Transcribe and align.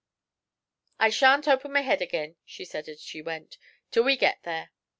'I 0.99 1.09
shan't 1.11 1.47
open 1.47 1.71
my 1.73 1.81
head 1.81 2.01
ag'in,' 2.01 2.35
she 2.43 2.65
said 2.65 2.89
as 2.89 3.07
we 3.13 3.21
went, 3.21 3.59
'till 3.91 4.03
we 4.03 4.17
git 4.17 4.39
there.' 4.41 4.71